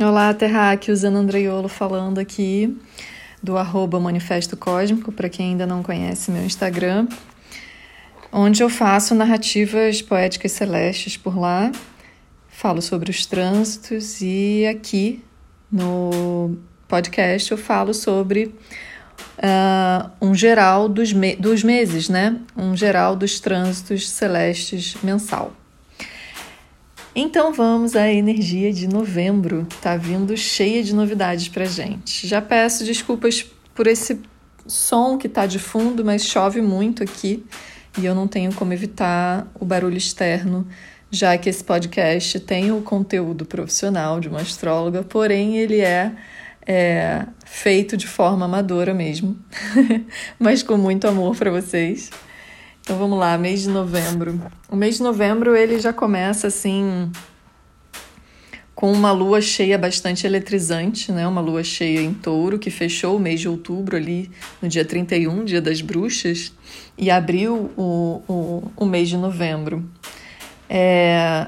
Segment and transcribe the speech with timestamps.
[0.00, 2.76] Olá, Terraque, usando Andreiolo falando aqui
[3.40, 7.06] do arroba Manifesto Cósmico, para quem ainda não conhece meu Instagram,
[8.32, 11.70] onde eu faço narrativas poéticas celestes por lá,
[12.48, 15.22] falo sobre os trânsitos e aqui
[15.70, 16.58] no
[16.88, 18.46] podcast eu falo sobre
[19.38, 22.40] uh, um geral dos, me dos meses, né?
[22.56, 25.52] Um geral dos trânsitos celestes mensal.
[27.16, 29.66] Então vamos à energia de novembro.
[29.80, 32.26] Tá vindo cheia de novidades pra gente.
[32.26, 34.20] Já peço desculpas por esse
[34.66, 37.44] som que tá de fundo, mas chove muito aqui
[37.96, 40.66] e eu não tenho como evitar o barulho externo,
[41.08, 46.12] já que esse podcast tem o conteúdo profissional de uma astróloga, porém ele é,
[46.66, 49.38] é feito de forma amadora mesmo,
[50.38, 52.10] mas com muito amor para vocês.
[52.84, 54.38] Então vamos lá, mês de novembro.
[54.68, 57.10] O mês de novembro ele já começa assim
[58.74, 61.26] com uma lua cheia bastante eletrizante, né?
[61.26, 65.46] Uma lua cheia em touro que fechou o mês de outubro ali no dia 31,
[65.46, 66.52] dia das bruxas,
[66.98, 69.82] e abriu o, o, o mês de novembro.
[70.68, 71.46] É,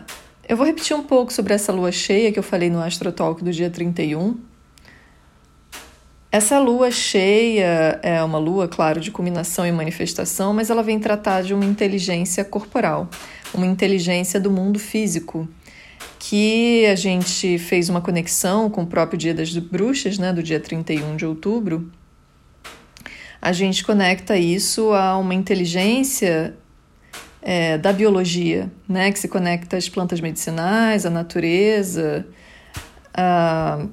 [0.48, 3.44] eu vou repetir um pouco sobre essa lua cheia que eu falei no Astro Talk
[3.44, 4.38] do dia 31,
[6.30, 11.42] essa lua cheia é uma lua, claro, de culminação e manifestação, mas ela vem tratar
[11.42, 13.08] de uma inteligência corporal,
[13.54, 15.48] uma inteligência do mundo físico,
[16.18, 20.58] que a gente fez uma conexão com o próprio Dia das Bruxas, né, do dia
[20.58, 21.90] 31 de outubro.
[23.40, 26.56] A gente conecta isso a uma inteligência
[27.40, 32.26] é, da biologia, né, que se conecta às plantas medicinais, à natureza,
[33.14, 33.86] a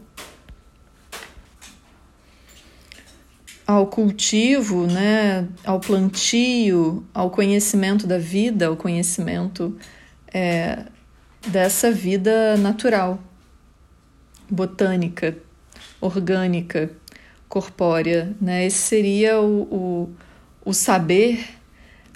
[3.66, 9.78] ao cultivo, né, ao plantio, ao conhecimento da vida, ao conhecimento
[10.34, 10.86] é,
[11.48, 13.20] dessa vida natural,
[14.50, 15.38] botânica,
[16.02, 16.90] orgânica,
[17.48, 18.36] corpórea.
[18.42, 18.66] Né?
[18.66, 20.10] Esse seria o, o,
[20.66, 21.46] o saber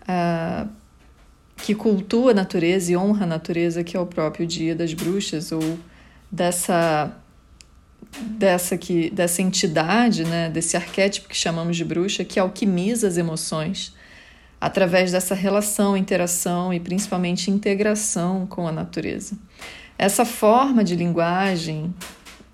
[0.03, 0.67] uh,
[1.55, 5.51] que cultua a natureza e honra a natureza, que é o próprio Dia das Bruxas,
[5.51, 5.79] ou
[6.31, 7.15] dessa
[8.21, 13.95] dessa que dessa entidade, né, desse arquétipo que chamamos de bruxa, que alquimiza as emoções
[14.59, 19.37] através dessa relação, interação e principalmente integração com a natureza.
[19.97, 21.93] Essa forma de linguagem,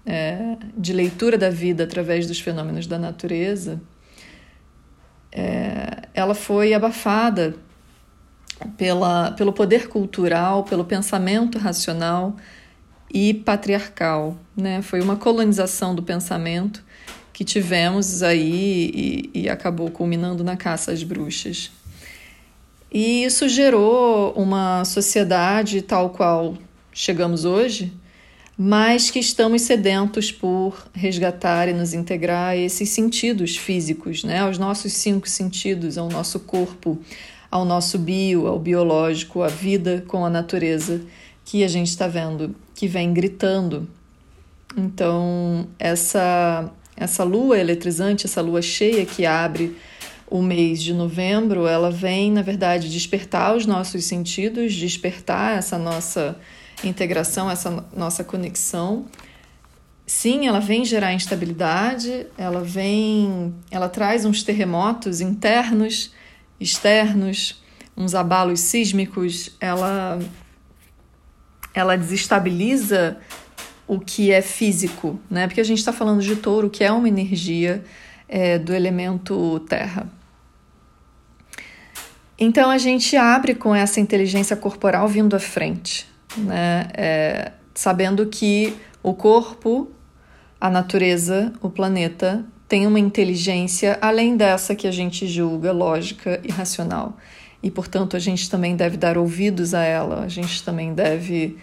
[0.05, 3.81] é, de leitura da vida através dos fenômenos da natureza,
[5.31, 7.55] é, ela foi abafada
[8.77, 12.35] pela, pelo poder cultural, pelo pensamento racional
[13.13, 14.35] e patriarcal.
[14.57, 14.81] Né?
[14.81, 16.83] Foi uma colonização do pensamento
[17.31, 21.71] que tivemos aí e, e acabou culminando na caça às bruxas.
[22.91, 26.55] E isso gerou uma sociedade tal qual
[26.91, 27.91] chegamos hoje,
[28.55, 34.41] mas que estamos sedentos por resgatar e nos integrar a esses sentidos físicos, né?
[34.41, 36.99] aos nossos cinco sentidos, ao nosso corpo,
[37.49, 41.01] ao nosso bio, ao biológico, à vida com a natureza
[41.45, 43.87] que a gente está vendo que vem gritando.
[44.75, 49.75] Então, essa, essa lua eletrizante, essa lua cheia que abre
[50.27, 56.37] o mês de novembro, ela vem, na verdade, despertar os nossos sentidos, despertar essa nossa
[56.83, 59.05] integração, essa nossa conexão.
[60.07, 66.11] Sim, ela vem gerar instabilidade, ela vem, ela traz uns terremotos internos,
[66.59, 67.61] externos,
[67.95, 70.19] uns abalos sísmicos, ela
[71.73, 73.17] ela desestabiliza
[73.87, 75.47] o que é físico, né?
[75.47, 77.83] Porque a gente está falando de touro, que é uma energia
[78.27, 80.07] é, do elemento terra.
[82.37, 86.07] Então a gente abre com essa inteligência corporal vindo à frente,
[86.37, 86.87] né?
[86.93, 89.91] É, sabendo que o corpo,
[90.59, 96.51] a natureza, o planeta tem uma inteligência além dessa que a gente julga lógica e
[96.51, 97.17] racional
[97.63, 101.57] e, portanto, a gente também deve dar ouvidos a ela, a gente também deve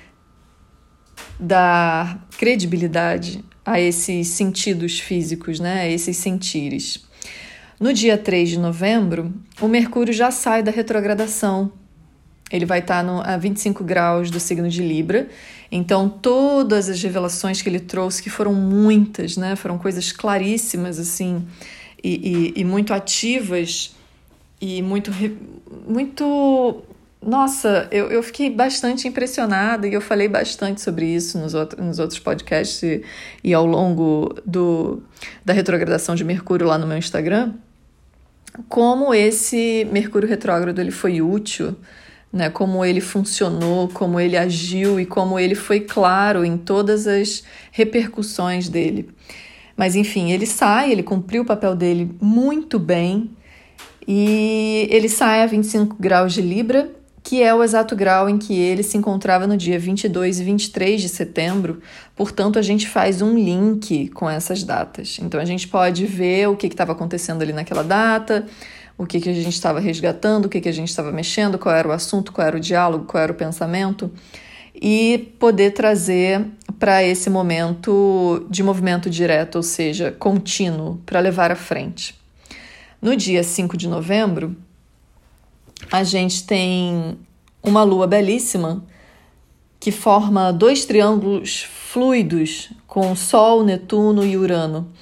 [1.39, 7.05] dar credibilidade a esses sentidos físicos, né, a esses sentires.
[7.79, 9.31] No dia 3 de novembro,
[9.61, 11.71] o Mercúrio já sai da retrogradação.
[12.51, 15.29] Ele vai estar no, a 25 graus do signo de Libra.
[15.71, 19.55] Então, todas as revelações que ele trouxe, que foram muitas, né?
[19.55, 21.47] Foram coisas claríssimas, assim,
[22.03, 23.95] e, e, e muito ativas
[24.61, 25.11] e muito,
[25.87, 26.83] muito
[27.21, 31.99] nossa, eu, eu fiquei bastante impressionada e eu falei bastante sobre isso nos, outro, nos
[31.99, 33.03] outros podcasts e,
[33.43, 35.03] e ao longo do,
[35.45, 37.55] da retrogradação de Mercúrio lá no meu Instagram.
[38.69, 41.77] Como esse Mercúrio retrógrado ele foi útil
[42.33, 42.49] né?
[42.49, 47.43] Como ele funcionou, como ele agiu e como ele foi claro em todas as
[47.73, 49.11] repercussões dele.
[49.77, 53.31] Mas enfim, ele sai, ele cumpriu o papel dele muito bem
[54.07, 56.91] e ele sai a 25 graus de Libra,
[57.23, 61.01] que é o exato grau em que ele se encontrava no dia 22 e 23
[61.01, 61.81] de setembro.
[62.17, 65.19] Portanto, a gente faz um link com essas datas.
[65.21, 68.47] Então, a gente pode ver o que estava acontecendo ali naquela data,
[68.97, 71.75] o que, que a gente estava resgatando, o que, que a gente estava mexendo, qual
[71.75, 74.11] era o assunto, qual era o diálogo, qual era o pensamento,
[74.75, 76.45] e poder trazer
[76.79, 82.20] para esse momento de movimento direto, ou seja, contínuo, para levar à frente.
[83.01, 84.55] No dia 5 de novembro,
[85.91, 87.19] a gente tem
[87.63, 88.85] uma lua belíssima
[89.79, 94.93] que forma dois triângulos fluidos com Sol, Netuno e Urano.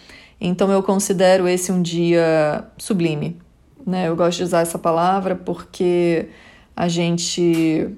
[0.40, 3.36] Então eu considero esse um dia sublime.
[3.84, 4.06] Né?
[4.06, 6.28] Eu gosto de usar essa palavra porque
[6.76, 7.90] a gente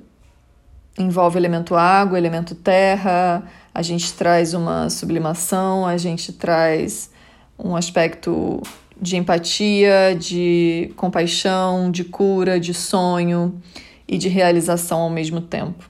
[0.98, 3.42] envolve elemento água, elemento terra,
[3.74, 7.10] a gente traz uma sublimação, a gente traz
[7.58, 8.62] um aspecto
[9.00, 13.60] de empatia, de compaixão, de cura, de sonho
[14.06, 15.88] e de realização ao mesmo tempo.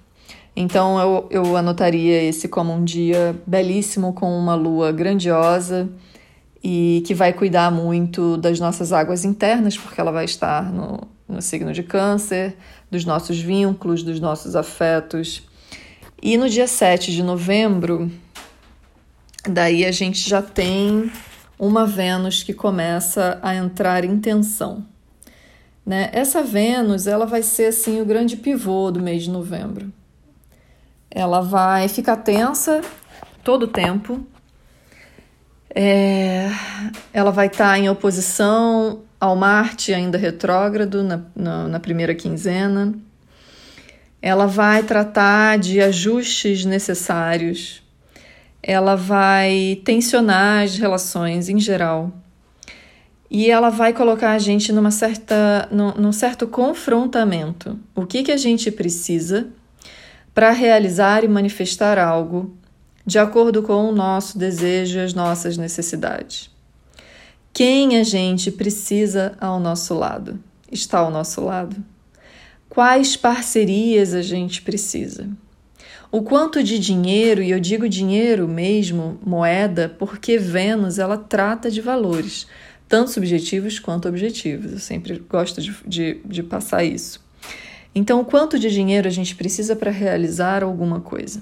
[0.54, 5.88] Então eu, eu anotaria esse como um dia belíssimo com uma lua grandiosa
[6.62, 11.40] e que vai cuidar muito das nossas águas internas, porque ela vai estar no, no
[11.40, 12.56] signo de Câncer,
[12.90, 15.42] dos nossos vínculos, dos nossos afetos.
[16.22, 18.10] E no dia 7 de novembro,
[19.48, 21.10] daí a gente já tem
[21.60, 24.82] uma Vênus que começa a entrar em tensão.
[25.84, 26.08] Né?
[26.10, 29.92] Essa Vênus ela vai ser assim o grande pivô do mês de novembro.
[31.10, 32.80] Ela vai ficar tensa
[33.44, 34.26] todo o tempo,
[35.74, 36.48] é,
[37.12, 42.94] ela vai estar tá em oposição ao Marte, ainda retrógrado, na, na, na primeira quinzena.
[44.22, 47.79] Ela vai tratar de ajustes necessários.
[48.62, 52.12] Ela vai tensionar as relações em geral.
[53.30, 57.78] E ela vai colocar a gente numa certa, num, num certo confrontamento.
[57.94, 59.48] O que, que a gente precisa
[60.34, 62.54] para realizar e manifestar algo
[63.04, 66.50] de acordo com o nosso desejo e as nossas necessidades.
[67.52, 70.38] Quem a gente precisa ao nosso lado?
[70.70, 71.76] Está ao nosso lado?
[72.68, 75.28] Quais parcerias a gente precisa?
[76.10, 81.80] O quanto de dinheiro, e eu digo dinheiro mesmo, moeda, porque Vênus ela trata de
[81.80, 82.46] valores,
[82.88, 84.72] tanto subjetivos quanto objetivos.
[84.72, 87.24] Eu sempre gosto de, de, de passar isso.
[87.94, 91.40] Então, o quanto de dinheiro a gente precisa para realizar alguma coisa?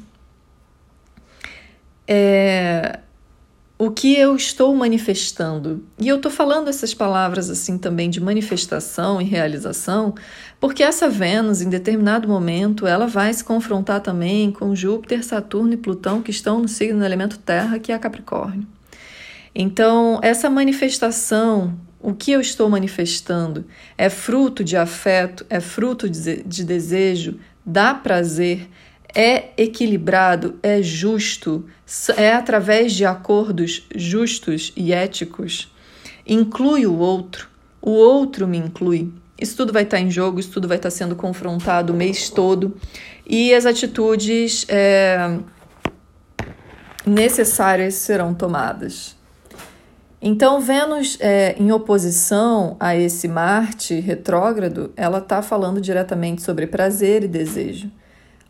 [2.08, 3.00] é,
[3.78, 5.84] o que eu estou manifestando.
[5.98, 10.16] E eu estou falando essas palavras assim também de manifestação e realização,
[10.60, 15.76] porque essa Vênus, em determinado momento, ela vai se confrontar também com Júpiter, Saturno e
[15.76, 18.66] Plutão, que estão no signo do elemento Terra, que é Capricórnio.
[19.54, 23.64] Então, essa manifestação, o que eu estou manifestando,
[23.96, 28.68] é fruto de afeto, é fruto de, de desejo, dá prazer,
[29.18, 31.64] é equilibrado, é justo,
[32.16, 35.74] é através de acordos justos e éticos.
[36.24, 37.48] Inclui o outro,
[37.82, 39.12] o outro me inclui.
[39.36, 42.76] Isso tudo vai estar em jogo, isso tudo vai estar sendo confrontado o mês todo
[43.26, 45.40] e as atitudes é,
[47.04, 49.16] necessárias serão tomadas.
[50.22, 57.24] Então, Vênus, é, em oposição a esse Marte retrógrado, ela está falando diretamente sobre prazer
[57.24, 57.90] e desejo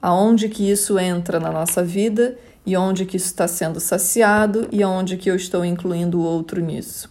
[0.01, 4.83] aonde que isso entra na nossa vida e onde que isso está sendo saciado e
[4.83, 7.11] aonde que eu estou incluindo o outro nisso.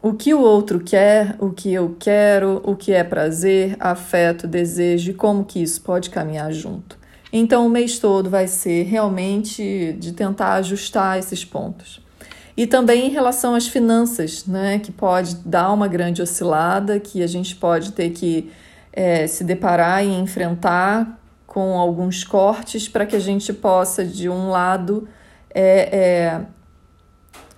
[0.00, 5.12] O que o outro quer, o que eu quero, o que é prazer, afeto, desejo
[5.12, 6.98] e como que isso pode caminhar junto.
[7.32, 12.02] Então, o mês todo vai ser realmente de tentar ajustar esses pontos.
[12.56, 17.26] E também em relação às finanças, né, que pode dar uma grande oscilada, que a
[17.26, 18.50] gente pode ter que
[18.92, 24.50] é, se deparar e enfrentar com alguns cortes para que a gente possa, de um
[24.50, 25.08] lado,
[25.54, 26.46] é, é,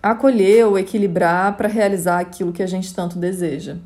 [0.02, 3.76] acolher ou equilibrar para realizar aquilo que a gente tanto deseja.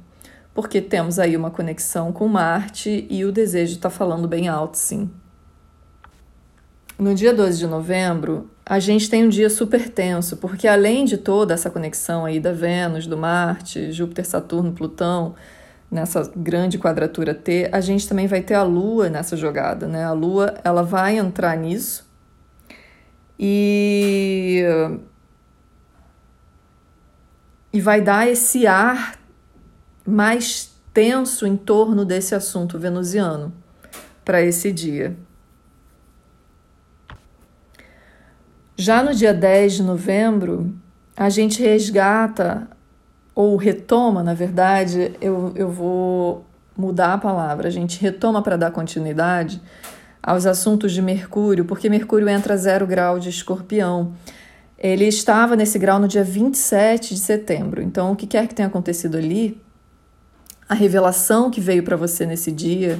[0.55, 5.11] Porque temos aí uma conexão com Marte e o desejo está falando bem alto, sim.
[6.99, 11.17] No dia 12 de novembro, a gente tem um dia super tenso, porque além de
[11.17, 15.37] toda essa conexão aí da Vênus, do Marte, Júpiter, Saturno, Plutão,
[15.91, 20.05] nessa grande quadratura T, a gente também vai ter a Lua nessa jogada, né?
[20.05, 22.07] A Lua, ela vai entrar nisso
[23.39, 24.65] e
[27.73, 29.19] e vai dar esse ar
[30.07, 33.53] mais tenso em torno desse assunto venusiano
[34.25, 35.17] para esse dia.
[38.77, 40.75] Já no dia 10 de novembro,
[41.17, 42.69] a gente resgata,
[43.39, 46.45] ou retoma, na verdade, eu, eu vou
[46.77, 49.63] mudar a palavra, a gente retoma para dar continuidade
[50.21, 54.13] aos assuntos de Mercúrio, porque Mercúrio entra zero grau de escorpião.
[54.77, 57.81] Ele estava nesse grau no dia 27 de setembro.
[57.81, 59.63] Então, o que quer que tenha acontecido ali,
[60.69, 62.99] a revelação que veio para você nesse dia,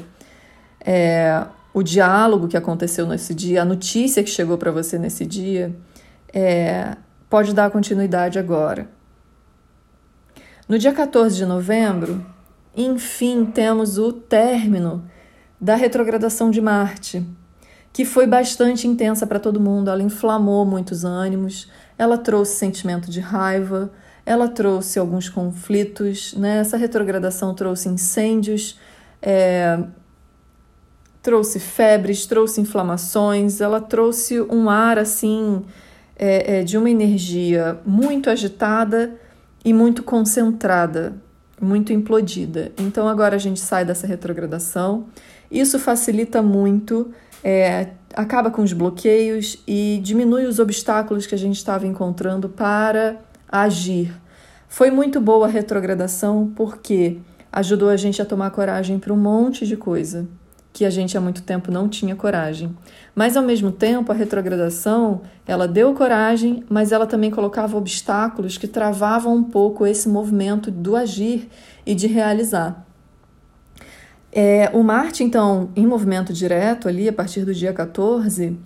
[0.81, 5.75] é, o diálogo que aconteceu nesse dia, a notícia que chegou para você nesse dia,
[6.33, 6.97] é,
[7.29, 8.98] pode dar continuidade agora.
[10.69, 12.23] No dia 14 de novembro,
[12.77, 15.03] enfim, temos o término
[15.59, 17.25] da retrogradação de Marte,
[17.91, 19.89] que foi bastante intensa para todo mundo.
[19.89, 23.91] Ela inflamou muitos ânimos, ela trouxe sentimento de raiva,
[24.27, 26.59] ela trouxe alguns conflitos, né?
[26.59, 28.79] Essa retrogradação trouxe incêndios,
[29.23, 29.83] é,
[31.23, 35.65] trouxe febres, trouxe inflamações, ela trouxe um ar assim
[36.15, 39.19] é, é, de uma energia muito agitada
[39.69, 41.13] e muito concentrada,
[41.61, 42.73] muito implodida.
[42.79, 45.09] Então agora a gente sai dessa retrogradação.
[45.51, 47.13] Isso facilita muito,
[47.45, 53.21] é, acaba com os bloqueios e diminui os obstáculos que a gente estava encontrando para
[53.47, 54.11] agir.
[54.69, 57.19] Foi muito boa a retrogradação porque
[57.53, 60.27] ajudou a gente a tomar coragem para um monte de coisa
[60.73, 62.77] que a gente há muito tempo não tinha coragem.
[63.15, 68.69] Mas ao mesmo tempo, a retrogradação, ela deu coragem, mas ela também colocava obstáculos que
[68.69, 71.49] travavam um pouco esse movimento do agir
[71.85, 72.87] e de realizar.
[74.31, 78.57] É, o Marte, então, em movimento direto ali, a partir do dia 14,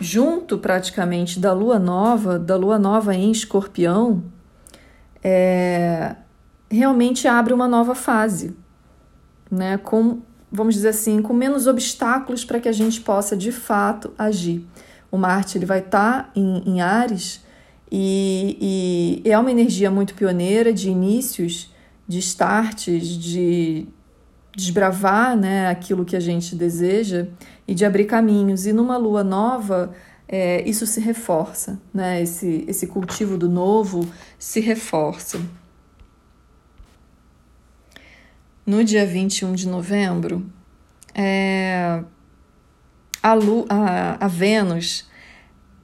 [0.00, 4.24] junto praticamente da Lua Nova, da Lua Nova em Escorpião,
[5.22, 6.16] é,
[6.70, 8.56] realmente abre uma nova fase,
[9.50, 9.76] né?
[9.78, 14.66] Com vamos dizer assim, com menos obstáculos para que a gente possa de fato agir.
[15.10, 17.42] O Marte ele vai estar tá em, em Ares
[17.90, 21.72] e, e é uma energia muito pioneira de inícios,
[22.06, 23.86] de starts, de
[24.54, 27.26] desbravar né, aquilo que a gente deseja
[27.66, 28.66] e de abrir caminhos.
[28.66, 29.92] E numa lua nova,
[30.26, 32.20] é, isso se reforça, né?
[32.20, 34.06] esse, esse cultivo do novo
[34.38, 35.40] se reforça.
[38.68, 40.44] No dia 21 de novembro,
[41.14, 42.02] é,
[43.22, 45.08] a, Lu, a, a Vênus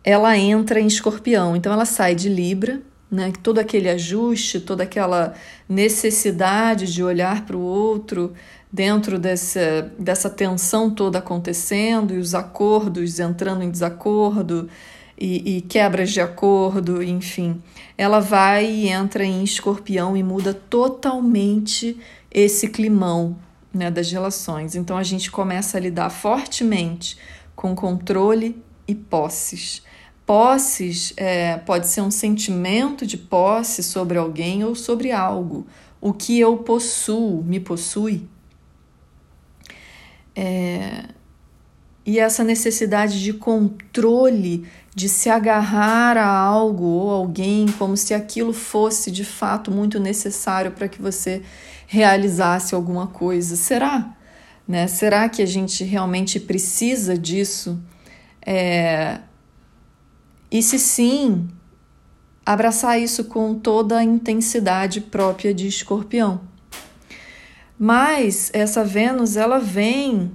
[0.04, 5.32] ela entra em escorpião, então ela sai de Libra, né, todo aquele ajuste, toda aquela
[5.66, 8.34] necessidade de olhar para o outro
[8.70, 14.68] dentro dessa, dessa tensão toda acontecendo e os acordos entrando em desacordo
[15.18, 17.62] e, e quebras de acordo, enfim.
[17.96, 21.98] Ela vai e entra em escorpião e muda totalmente
[22.34, 23.38] esse climão
[23.72, 24.74] né, das relações.
[24.74, 27.16] Então a gente começa a lidar fortemente
[27.54, 29.82] com controle e posses.
[30.26, 35.66] Posses é, pode ser um sentimento de posse sobre alguém ou sobre algo.
[36.00, 38.28] O que eu possuo me possui.
[40.34, 41.04] É,
[42.04, 48.52] e essa necessidade de controle, de se agarrar a algo ou alguém como se aquilo
[48.52, 51.42] fosse de fato muito necessário para que você
[51.86, 53.56] realizasse alguma coisa.
[53.56, 54.16] Será?
[54.66, 54.86] Né?
[54.86, 57.80] Será que a gente realmente precisa disso?
[58.44, 59.20] É...
[60.50, 61.48] E se sim,
[62.46, 66.40] abraçar isso com toda a intensidade própria de escorpião.
[67.78, 70.30] Mas essa Vênus, ela vem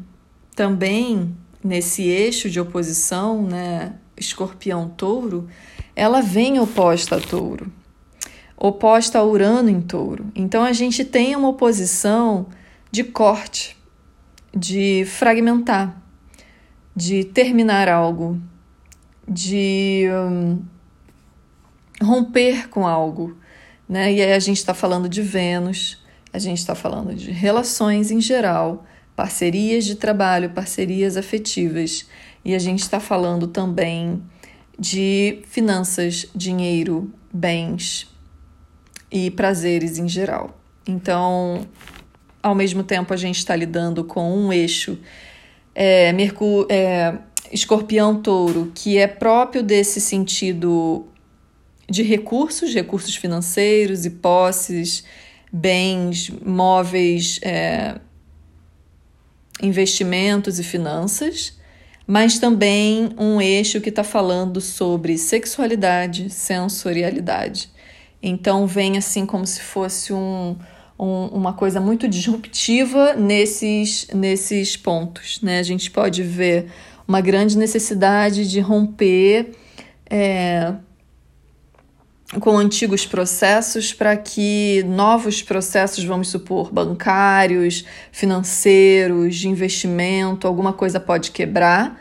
[0.55, 5.47] também nesse eixo de oposição, né, escorpião-touro,
[5.95, 7.71] ela vem oposta a touro
[8.59, 10.25] oposta a Urano em touro.
[10.35, 12.47] Então a gente tem uma oposição
[12.91, 13.77] de corte,
[14.53, 16.01] de fragmentar,
[16.93, 18.37] de terminar algo,
[19.25, 20.61] de um,
[22.03, 23.37] romper com algo.
[23.87, 24.13] Né?
[24.13, 28.19] E aí a gente está falando de Vênus, a gente está falando de relações em
[28.19, 28.85] geral,
[29.15, 32.07] parcerias de trabalho, parcerias afetivas,
[32.43, 34.21] e a gente está falando também
[34.77, 38.07] de finanças, dinheiro, bens,
[39.11, 40.59] e prazeres em geral.
[40.87, 41.67] Então,
[42.41, 44.97] ao mesmo tempo, a gente está lidando com um eixo
[45.75, 47.17] é, Mercúrio, é,
[47.51, 51.05] escorpião-touro, que é próprio desse sentido
[51.89, 55.03] de recursos, recursos financeiros e posses,
[55.51, 57.99] bens, móveis, é,
[59.61, 61.57] investimentos e finanças,
[62.05, 67.69] mas também um eixo que está falando sobre sexualidade, sensorialidade.
[68.21, 70.57] Então vem assim como se fosse um,
[70.99, 75.41] um, uma coisa muito disruptiva nesses, nesses pontos.
[75.41, 75.59] Né?
[75.59, 76.67] A gente pode ver
[77.07, 79.55] uma grande necessidade de romper
[80.09, 80.73] é,
[82.39, 90.99] com antigos processos para que novos processos, vamos supor, bancários, financeiros, de investimento, alguma coisa
[90.99, 91.99] pode quebrar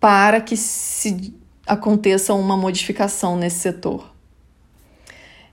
[0.00, 1.34] para que se
[1.66, 4.17] aconteça uma modificação nesse setor.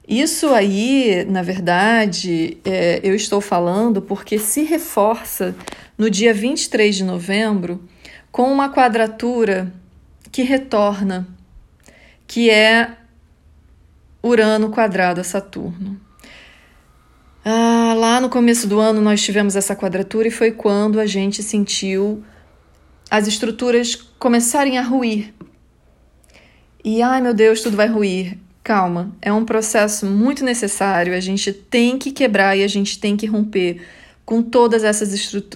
[0.07, 5.55] Isso aí, na verdade, é, eu estou falando porque se reforça
[5.97, 7.83] no dia 23 de novembro
[8.31, 9.73] com uma quadratura
[10.31, 11.27] que retorna,
[12.27, 12.97] que é
[14.21, 15.99] Urano quadrado a Saturno.
[17.43, 21.41] Ah, lá no começo do ano nós tivemos essa quadratura e foi quando a gente
[21.41, 22.23] sentiu
[23.09, 25.33] as estruturas começarem a ruir.
[26.83, 28.37] E ai meu Deus, tudo vai ruir.
[28.65, 31.13] Calma, é um processo muito necessário.
[31.13, 33.79] A gente tem que quebrar e a gente tem que romper
[34.25, 35.13] com todas essas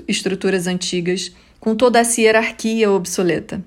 [0.07, 3.65] estruturas antigas, com toda essa hierarquia obsoleta.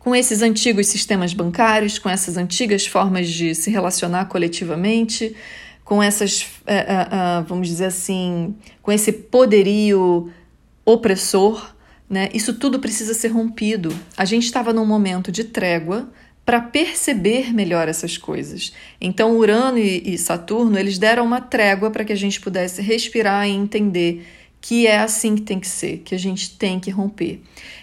[0.00, 5.36] Com esses antigos sistemas bancários, com essas antigas formas de se relacionar coletivamente,
[5.84, 10.28] com essas, uh, uh, uh, vamos dizer assim, com esse poderio
[10.84, 11.72] opressor,
[12.10, 12.30] né?
[12.34, 13.96] Isso tudo precisa ser rompido.
[14.16, 16.10] A gente estava num momento de trégua
[16.44, 18.72] para perceber melhor essas coisas.
[19.00, 23.52] Então, Urano e, Saturno, eles deram uma trégua para que a gente pudesse respirar e
[23.52, 24.26] entender
[24.60, 27.40] que é assim que tem que ser, que a gente tem que romper.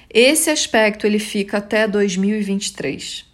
[0.10, 3.26] Esse aspecto ele fica até 2023.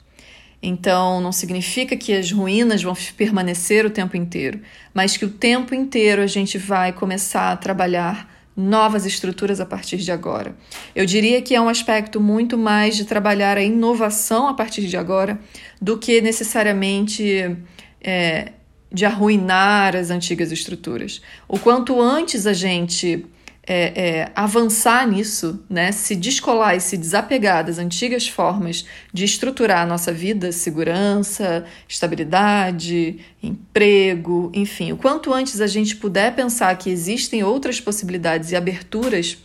[0.62, 4.60] Então, não significa que as ruínas vão permanecer o tempo inteiro,
[4.94, 9.98] mas que o tempo inteiro a gente vai começar a trabalhar novas estruturas a partir
[9.98, 10.56] de agora.
[10.96, 14.96] Eu diria que é um aspecto muito mais de trabalhar a inovação a partir de
[14.96, 15.40] agora
[15.82, 17.58] do que necessariamente
[18.02, 18.54] é,
[18.92, 21.22] de arruinar as antigas estruturas.
[21.48, 23.26] O quanto antes a gente
[23.68, 25.92] é, é, avançar nisso, né?
[25.92, 33.20] se descolar e se desapegar das antigas formas de estruturar a nossa vida, segurança, estabilidade,
[33.42, 39.38] emprego, enfim, o quanto antes a gente puder pensar que existem outras possibilidades e aberturas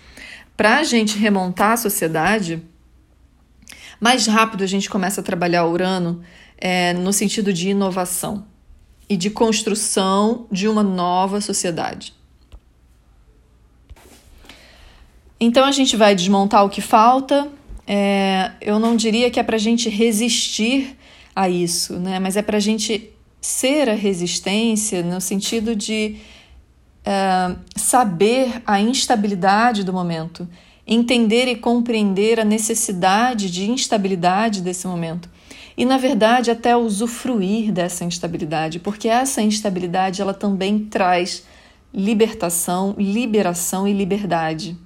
[0.57, 2.63] para a gente remontar a sociedade,
[3.99, 6.21] mais rápido a gente começa a trabalhar Urano
[6.59, 8.47] é, no sentido de inovação
[9.09, 12.20] e de construção de uma nova sociedade.
[15.41, 17.49] Então a gente vai desmontar o que falta.
[17.87, 20.97] É, eu não diria que é para a gente resistir
[21.35, 22.19] a isso, né?
[22.19, 26.17] mas é para a gente ser a resistência no sentido de
[27.05, 30.47] é, saber a instabilidade do momento,
[30.87, 35.31] entender e compreender a necessidade de instabilidade desse momento.
[35.77, 41.45] E na verdade até usufruir dessa instabilidade, porque essa instabilidade ela também traz
[41.95, 44.77] libertação, liberação e liberdade.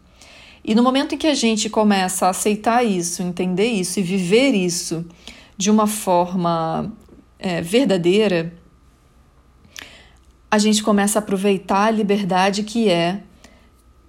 [0.64, 4.52] E no momento em que a gente começa a aceitar isso, entender isso e viver
[4.52, 5.04] isso
[5.58, 6.90] de uma forma
[7.38, 8.54] é, verdadeira,
[10.50, 13.22] a gente começa a aproveitar a liberdade que é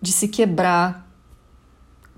[0.02, 1.06] de se quebrar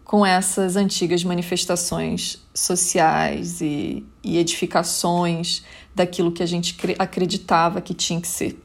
[0.04, 5.63] com essas antigas manifestações sociais e, e edificações
[5.95, 8.62] daquilo que a gente acreditava que tinha que ser.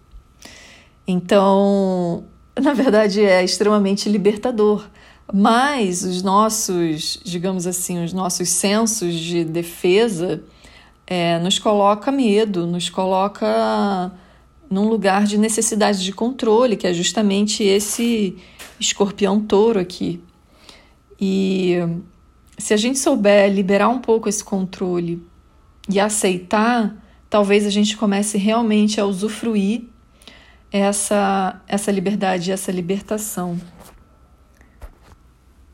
[1.06, 2.24] Então,
[2.60, 4.86] na verdade, é extremamente libertador
[5.32, 10.42] mas os nossos, digamos assim, os nossos sensos de defesa
[11.06, 14.12] é, nos coloca medo, nos coloca
[14.68, 18.36] num lugar de necessidade de controle, que é justamente esse
[18.78, 20.22] escorpião touro aqui.
[21.20, 21.76] E
[22.58, 25.22] se a gente souber liberar um pouco esse controle
[25.88, 26.94] e aceitar,
[27.30, 29.84] talvez a gente comece realmente a usufruir
[30.70, 33.58] essa, essa liberdade, essa libertação.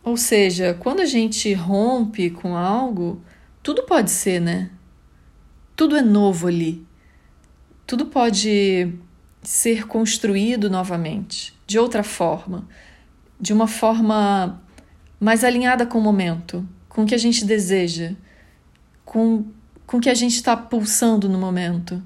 [0.08, 3.20] Ou seja, quando a gente rompe com algo,
[3.62, 4.70] tudo pode ser, né?
[5.76, 6.82] Tudo é novo ali.
[7.86, 8.90] Tudo pode
[9.42, 12.66] ser construído novamente, de outra forma,
[13.38, 14.62] de uma forma
[15.20, 18.14] mais alinhada com o momento, com o que a gente deseja,
[19.04, 19.44] com,
[19.86, 22.02] com o que a gente está pulsando no momento,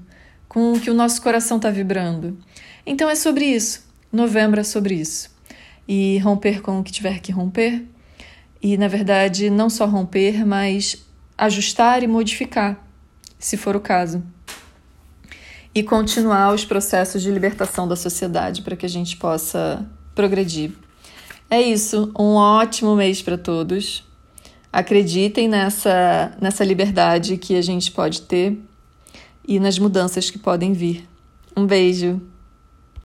[0.49, 2.37] com o que o nosso coração está vibrando.
[2.85, 3.87] Então é sobre isso.
[4.11, 5.33] Novembro é sobre isso.
[5.87, 7.92] E romper com o que tiver que romper
[8.63, 11.05] e, na verdade, não só romper, mas
[11.37, 12.81] ajustar e modificar,
[13.37, 14.23] se for o caso.
[15.75, 20.71] E continuar os processos de libertação da sociedade para que a gente possa progredir.
[21.49, 24.07] É isso, um ótimo mês para todos.
[24.71, 28.57] Acreditem nessa, nessa liberdade que a gente pode ter
[29.45, 31.05] e nas mudanças que podem vir.
[31.55, 32.32] Um beijo!